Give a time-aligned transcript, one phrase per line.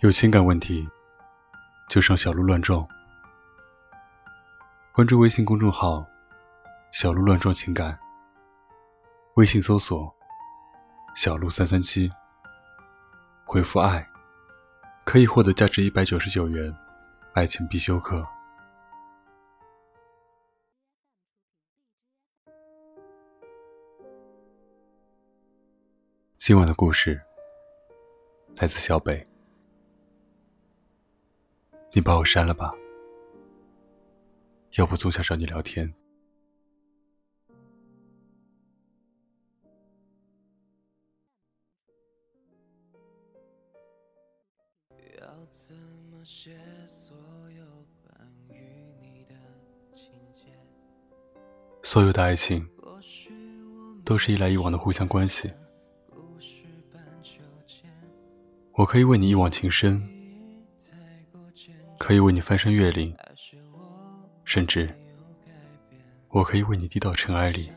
[0.00, 0.86] 有情感问题，
[1.88, 2.86] 就上小鹿乱撞。
[4.92, 6.06] 关注微信公众号
[6.92, 7.98] “小鹿乱撞情感”，
[9.36, 10.14] 微信搜索
[11.16, 12.10] “小鹿三三七”，
[13.46, 14.06] 回复“爱”，
[15.02, 16.76] 可以获得价值一百九十九元
[17.32, 18.26] 爱情必修课。
[26.36, 27.18] 今晚的故事
[28.56, 29.35] 来自小北。
[31.96, 32.74] 你把我删了吧，
[34.72, 35.90] 要不总想找你聊天。
[45.18, 45.74] 要怎
[46.10, 47.16] 么写所
[47.56, 47.64] 有
[48.02, 48.60] 关于
[49.00, 49.34] 你的
[49.94, 50.52] 情节
[51.82, 52.68] 所有的爱情
[54.04, 55.50] 都是一来一往的互相关系，
[58.72, 60.12] 我可以为你一往情深。
[62.06, 63.12] 可以为你翻山越岭，
[64.44, 64.88] 甚至
[66.28, 67.72] 我可以为你低到尘埃里。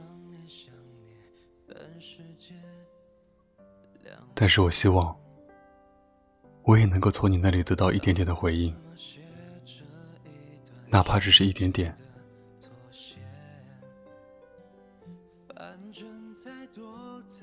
[4.36, 5.20] 但是我希望，
[6.62, 8.78] 我也能够从你那里得到一点点的回应，
[10.90, 11.96] 哪怕只是一点点。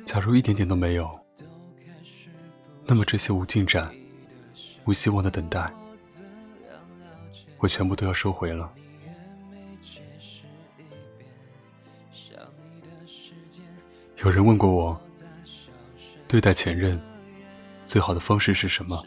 [0.05, 1.11] 假如一点点都没有，
[2.85, 3.93] 那么这些无进展、
[4.85, 5.69] 无希望的等待。
[7.67, 8.73] 我全部都要收回了。
[14.19, 15.01] 有人问过我，
[16.29, 16.97] 对待前任
[17.85, 19.05] 最好的方式是什么？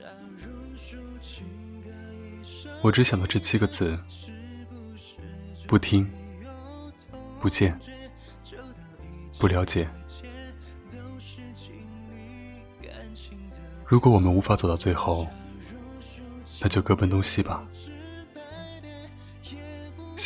[2.81, 3.97] 我只想到这七个字：
[5.65, 6.05] 不听、
[7.39, 7.79] 不见、
[9.39, 9.87] 不了解。
[13.85, 15.25] 如果我们无法走到最后，
[16.59, 17.65] 那就各奔东西吧。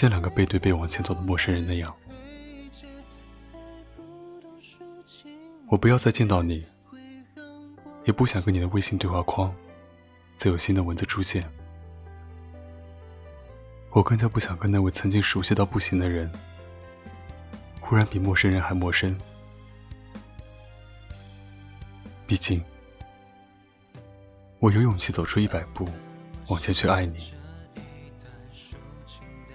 [0.03, 1.95] 像两个背对背往前走的陌生人那样，
[5.67, 6.65] 我不要再见到你，
[8.03, 9.55] 也不想跟你的微信对话框
[10.35, 11.49] 再有新的文字出现。
[13.91, 16.29] 我更加不想跟那位曾经熟悉到不行的人，
[17.79, 19.17] 忽然比陌生人还陌生。
[22.27, 22.61] 毕竟，
[24.59, 25.87] 我有勇气走出一百步，
[26.49, 27.33] 往前去爱你。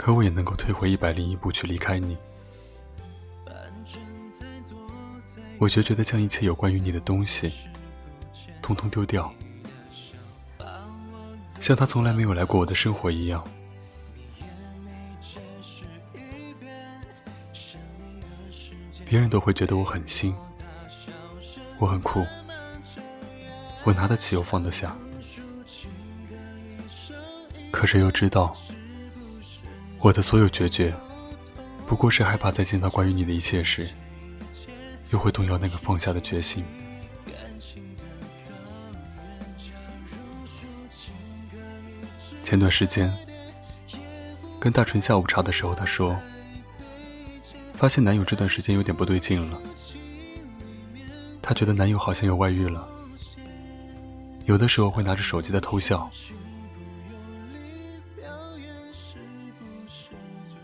[0.08, 2.16] 可我也能够退回一百零一步去离开你。
[5.58, 7.52] 我决绝的将一切有关于你的东西，
[8.62, 9.30] 通通丢掉，
[11.60, 13.46] 像他从来没有来过我的生活一样。
[19.04, 20.34] 别人都会觉得我很新，
[21.78, 22.24] 我很酷，
[23.84, 24.96] 我拿得起又放得下，
[27.70, 28.56] 可谁又知道？
[30.00, 30.94] 我的所有决绝，
[31.84, 33.88] 不过是害怕再见到关于你的一切时，
[35.10, 36.64] 又会动摇那个放下的决心。
[42.42, 43.12] 前段时间
[44.58, 46.16] 跟大纯下午茶的时候，她说，
[47.74, 49.60] 发现男友这段时间有点不对劲了，
[51.42, 52.88] 她觉得男友好像有外遇了，
[54.46, 56.10] 有的时候会拿着手机在偷笑。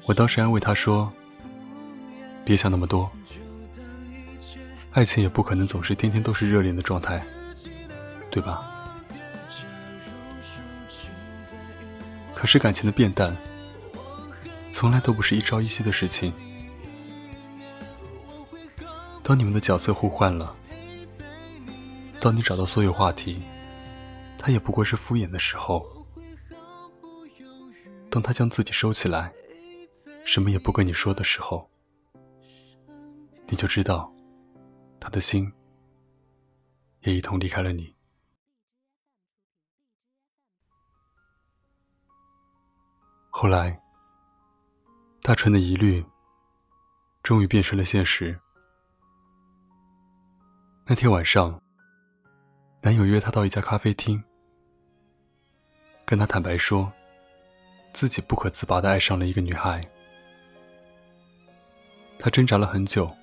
[0.07, 1.11] 我当时安慰他说
[2.45, 3.11] ：“别想那么多，
[4.93, 7.25] 爱情也不可能总是天天都是热恋的状态，
[8.31, 8.71] 对吧？
[12.35, 13.35] 可是感情的变淡，
[14.73, 16.35] 从来都不是一朝一夕的事情。
[19.23, 20.55] 当你们的角色互换了，
[22.21, 23.43] 当你找到所有话题，
[24.39, 25.83] 他也不过是敷衍的时候，
[28.11, 29.33] 当他将自己收起来。”
[30.25, 31.71] 什么也不跟你说的时候，
[33.47, 34.13] 你就知道，
[34.99, 35.53] 他的心
[37.01, 37.95] 也一同离开了你。
[43.31, 43.81] 后来，
[45.23, 46.05] 大纯的疑虑
[47.23, 48.39] 终于变成了现实。
[50.87, 51.61] 那天晚上，
[52.83, 54.23] 男友约她到一家咖啡厅，
[56.05, 56.93] 跟她坦白说，
[57.93, 59.87] 自己不可自拔的爱上了一个女孩。
[62.25, 63.15] 他挣扎了很久，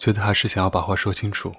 [0.00, 1.54] 觉得还是想要把话说清楚。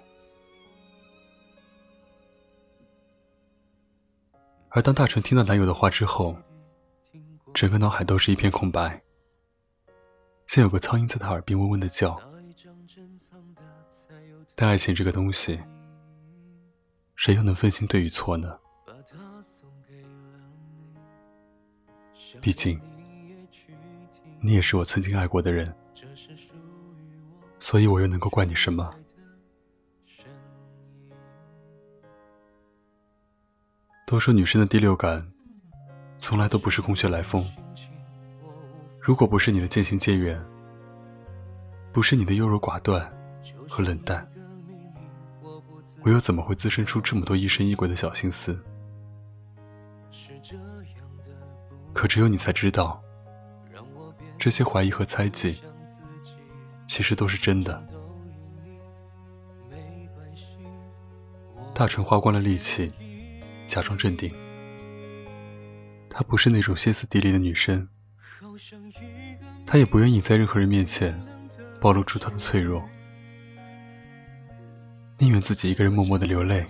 [4.67, 6.35] 而当大春听到男友的话之后，
[7.53, 9.01] 整个脑海都是一片空白。
[10.45, 12.21] 像有个苍蝇在他耳边嗡嗡的叫，
[14.55, 15.57] 但爱情这个东西，
[17.15, 18.59] 谁又能分清对与错呢？
[22.41, 22.77] 毕竟。
[24.39, 25.73] 你也是我曾经爱过的人，
[27.59, 28.93] 所以我又能够怪你什么？
[34.05, 35.31] 都说女生的第六感，
[36.17, 37.45] 从来都不是空穴来风。
[39.01, 40.41] 如果不是你的渐行渐远，
[41.91, 43.11] 不是你的优柔寡断
[43.67, 44.25] 和冷淡，
[46.03, 48.57] 我又怎么会滋生出这么多疑神疑鬼的小心思？
[51.93, 53.03] 可只有你才知道，
[54.37, 55.61] 这些怀疑和猜忌，
[56.85, 57.85] 其实都是真的。
[61.73, 62.91] 大成花光了力气，
[63.67, 64.33] 假装镇定。
[66.09, 67.87] 她不是那种歇斯底里的女生，
[69.65, 71.19] 她也不愿意在任何人面前
[71.79, 72.83] 暴露出她的脆弱，
[75.19, 76.65] 宁愿自己一个人默默的流泪，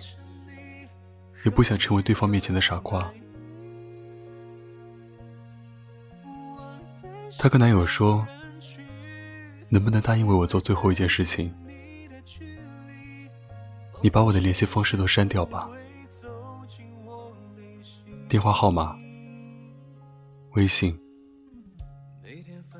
[1.44, 3.10] 也不想成为对方面前的傻瓜。
[7.40, 8.26] 她跟男友说
[9.70, 11.54] ：“能不能答应为我做最后一件事情？
[14.02, 15.70] 你把我的联系方式都删掉吧，
[18.28, 18.98] 电话号码、
[20.54, 20.98] 微信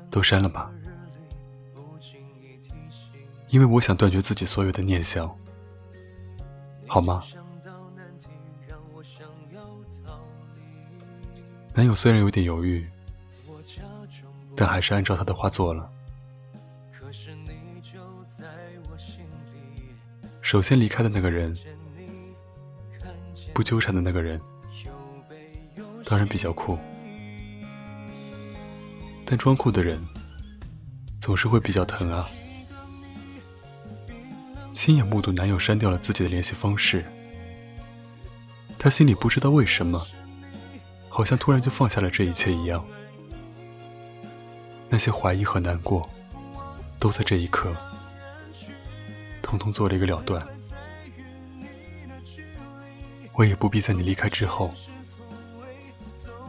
[0.09, 0.69] 都删了吧，
[3.47, 5.33] 因为我想断绝自己所有的念想，
[6.85, 7.23] 好吗？”
[11.73, 12.85] 男友虽然有点犹豫。
[14.59, 15.89] 但还是按照他的话做了。
[20.41, 21.57] 首先离开的那个人，
[23.53, 24.41] 不纠缠的那个人，
[26.03, 26.77] 当然比较酷。
[29.25, 30.05] 但装酷的人，
[31.21, 32.27] 总是会比较疼啊。
[34.73, 37.05] 亲眼目睹男友删掉了自己的联系方式，
[38.77, 40.05] 他心里不知道为什么，
[41.07, 42.85] 好像突然就放下了这一切一样。
[44.89, 46.09] 那些怀疑和难过，
[46.99, 47.71] 都在这一刻，
[49.41, 50.45] 通通做了一个了断。
[53.33, 54.73] 我也不必在你离开之后，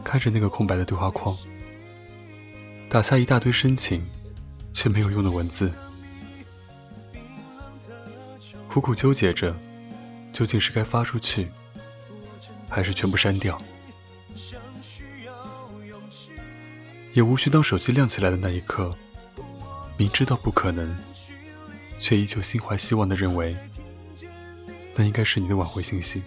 [0.03, 1.37] 看着那个空白的对话框，
[2.89, 4.05] 打下一大堆深情
[4.73, 5.71] 却没有用的文字，
[8.67, 9.55] 苦苦纠结着，
[10.33, 11.49] 究竟是该发出去，
[12.69, 13.61] 还是全部删掉。
[17.13, 18.95] 也无需当手机亮起来的那一刻，
[19.97, 20.97] 明知道不可能，
[21.99, 23.55] 却依旧心怀希望的认为，
[24.95, 26.21] 那应该是你的挽回信息。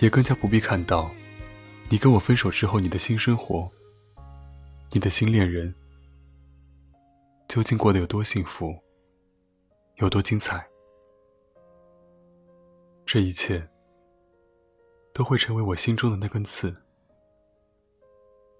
[0.00, 1.10] 也更加不必看到，
[1.88, 3.70] 你跟我分手之后你的新生活，
[4.90, 5.74] 你的新恋人，
[7.48, 8.78] 究竟过得有多幸福，
[9.96, 10.66] 有多精彩。
[13.06, 13.66] 这一切。
[15.14, 16.82] 都会成为我心中的那根刺。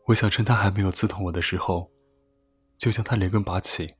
[0.06, 1.90] 我想趁他还没有刺痛我的时候，
[2.78, 3.96] 就将他连根拔起。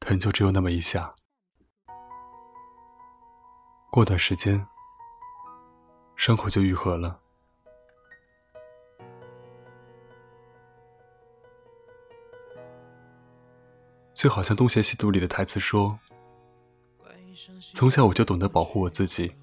[0.00, 1.14] 疼就只有那么一下，
[3.92, 4.66] 过段时间，
[6.16, 7.20] 伤口就愈合了。
[14.14, 15.98] 就好像《东邪西毒》里的台词说
[17.74, 19.34] ：“从小我就懂得保护我自己。”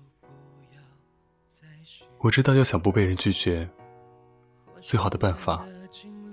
[2.24, 3.68] 我知道，要想不被人拒绝，
[4.80, 5.66] 最好的办法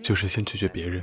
[0.03, 1.03] 就是先拒绝别人。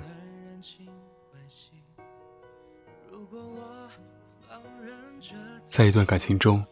[5.64, 6.64] 在一段感情中，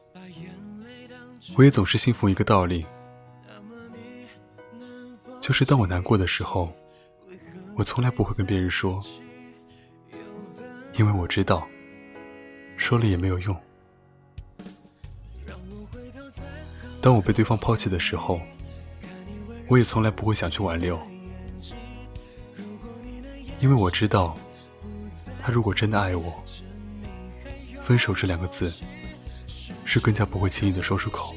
[1.58, 2.86] 我也总是信奉一个道理，
[5.42, 6.72] 就是当我难过的时候，
[7.76, 9.02] 我从来不会跟别人说，
[10.94, 11.68] 因为我知道，
[12.78, 13.60] 说了也没有用。
[17.04, 18.40] 当我被对方抛弃的时候，
[19.68, 20.98] 我也从来不会想去挽留，
[23.60, 24.38] 因为我知道，
[25.42, 26.42] 他如果真的爱我，
[27.82, 28.74] 分手这两个字
[29.84, 31.36] 是更加不会轻易的说出口。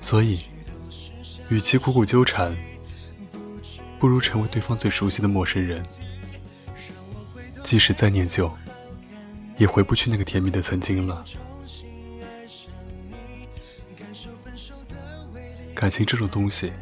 [0.00, 0.40] 所以，
[1.50, 2.56] 与其苦苦纠缠，
[3.98, 5.84] 不如成为对方最熟悉的陌生人，
[7.62, 8.50] 即使再念旧。
[9.60, 11.22] 也回不去那个甜蜜的曾经了。
[15.74, 16.72] 感情这种东西，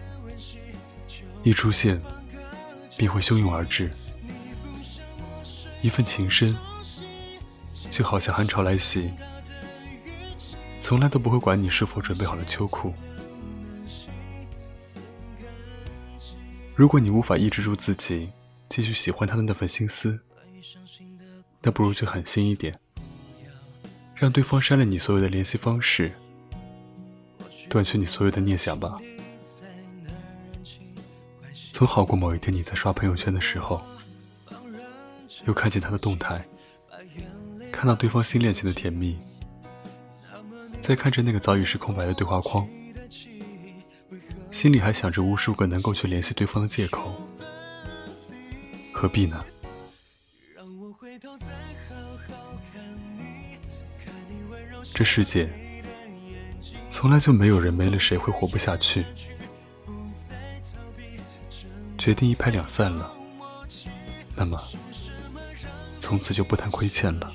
[1.43, 2.01] 一出现
[2.97, 3.91] 便会汹涌而至。
[5.83, 6.57] 一份情深，
[7.91, 9.11] 就好像寒潮来袭，
[10.81, 12.95] 从来都不会管你是否准备好了秋裤。
[16.77, 18.31] 如果你无法抑制住自己
[18.69, 20.21] 继续喜欢他的那份心思，
[21.63, 22.79] 那不如就狠心一点，
[24.15, 26.13] 让对方删了你所有的联系方式，
[27.69, 28.99] 断绝你所有的念想吧。
[31.73, 33.81] 总好过某一天你在刷朋友圈的时候，
[35.47, 36.45] 又看见他的动态，
[37.71, 39.17] 看到对方新恋情的甜蜜，
[40.81, 42.69] 再看着那个早已是空白的对话框，
[44.51, 47.13] 心里还想着无数个能够去联系对方的借口，
[48.93, 49.45] 何必呢？
[54.99, 55.49] 这世界
[56.91, 59.07] 从来就没有人没了谁会活不下去。
[61.97, 63.15] 决定一拍两散了，
[64.35, 64.61] 那么
[66.01, 67.33] 从此就不谈亏欠了。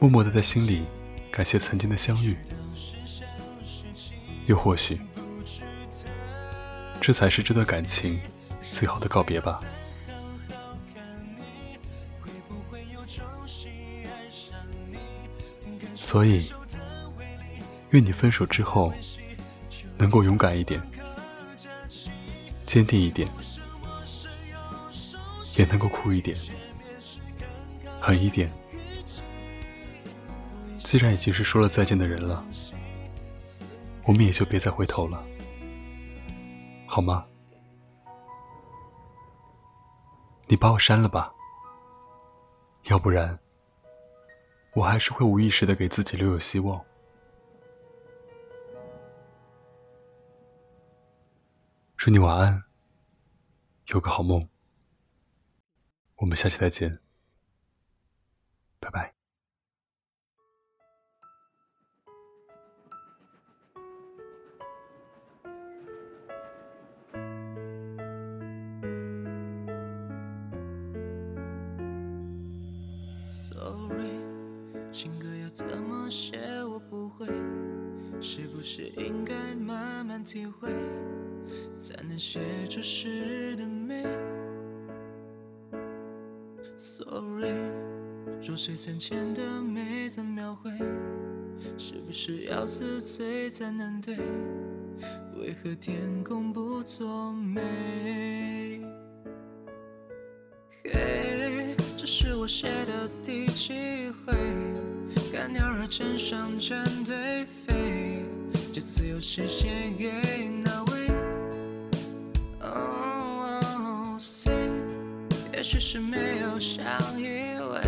[0.00, 0.82] 默默的在心里
[1.30, 2.36] 感谢曾经的相遇，
[4.46, 5.00] 又或许
[7.00, 8.18] 这才是这段感情
[8.72, 9.62] 最好的告别吧。
[16.14, 16.48] 所以，
[17.90, 18.94] 愿你分手之后
[19.98, 20.80] 能够勇敢一点，
[22.64, 23.28] 坚定一点，
[25.56, 26.38] 也能够酷一点，
[28.00, 28.48] 狠一点。
[30.78, 32.44] 既然已经是说了再见的人了，
[34.04, 35.20] 我们也就别再回头了，
[36.86, 37.26] 好吗？
[40.46, 41.34] 你把我删了吧，
[42.84, 43.36] 要不然。
[44.74, 46.84] 我还是会无意识的给自己留有希望。
[51.96, 52.64] 祝你晚安，
[53.86, 54.48] 有个好梦。
[56.16, 56.98] 我们下期再见，
[86.76, 87.54] ？Sorry，
[88.46, 90.70] 弱水三千的美怎描绘？
[91.78, 94.16] 是不是要自醉才能对？
[95.36, 98.80] 为何天空不作美？
[100.82, 104.34] 嘿，这是我写的第几回？
[105.32, 108.24] 看鸟儿成双成对飞，
[108.72, 110.63] 这次又是写给哪
[115.64, 116.84] 许是没有相
[117.18, 117.80] 依偎，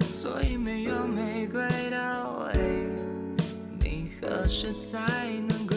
[0.00, 1.60] 所以没有玫瑰
[1.90, 2.88] 的味。
[3.78, 4.98] 你何时才
[5.46, 5.76] 能归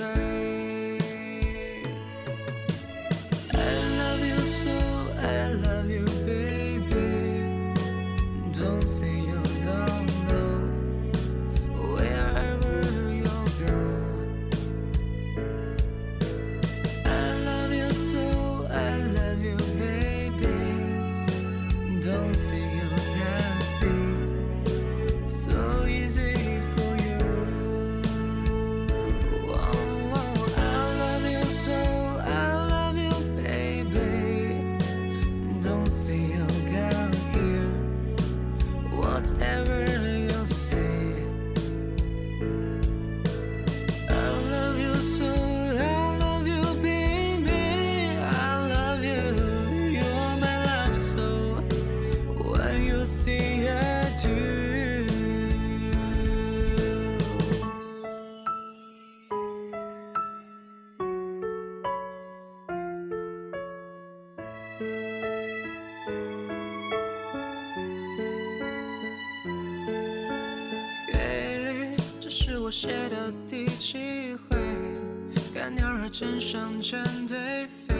[76.20, 77.96] 身上战队飞，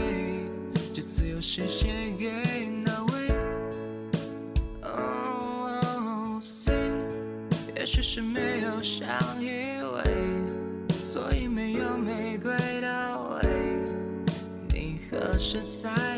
[0.92, 1.86] 这次又是写
[2.18, 3.14] 给哪位
[4.82, 6.74] ？Oh say，
[7.74, 9.08] 也许是没有相
[9.42, 10.04] 依偎，
[11.02, 13.48] 所以没有玫瑰的泪。
[14.68, 16.09] 你何时才